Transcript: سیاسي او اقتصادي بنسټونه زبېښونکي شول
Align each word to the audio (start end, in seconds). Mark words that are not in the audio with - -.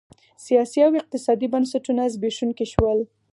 سیاسي 0.45 0.79
او 0.87 0.91
اقتصادي 1.01 1.47
بنسټونه 1.53 2.03
زبېښونکي 2.13 2.65
شول 2.73 2.99